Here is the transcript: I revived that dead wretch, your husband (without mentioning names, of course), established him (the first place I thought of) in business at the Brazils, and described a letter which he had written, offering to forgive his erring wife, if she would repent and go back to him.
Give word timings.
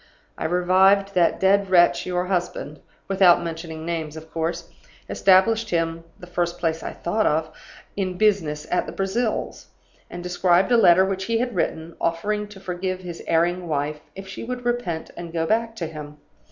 I 0.35 0.45
revived 0.45 1.13
that 1.13 1.39
dead 1.39 1.69
wretch, 1.69 2.07
your 2.07 2.25
husband 2.25 2.79
(without 3.07 3.43
mentioning 3.43 3.85
names, 3.85 4.17
of 4.17 4.31
course), 4.31 4.67
established 5.07 5.69
him 5.69 6.03
(the 6.19 6.25
first 6.25 6.57
place 6.57 6.81
I 6.81 6.91
thought 6.91 7.27
of) 7.27 7.51
in 7.95 8.17
business 8.17 8.65
at 8.71 8.87
the 8.87 8.93
Brazils, 8.93 9.67
and 10.09 10.23
described 10.23 10.71
a 10.71 10.75
letter 10.75 11.05
which 11.05 11.25
he 11.25 11.37
had 11.37 11.53
written, 11.53 11.95
offering 12.01 12.47
to 12.47 12.59
forgive 12.59 13.01
his 13.01 13.21
erring 13.27 13.67
wife, 13.67 13.99
if 14.15 14.27
she 14.27 14.43
would 14.43 14.65
repent 14.65 15.11
and 15.15 15.31
go 15.31 15.45
back 15.45 15.75
to 15.75 15.85
him. 15.85 16.17